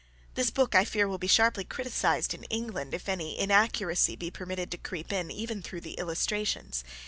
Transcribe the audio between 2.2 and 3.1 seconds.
in England if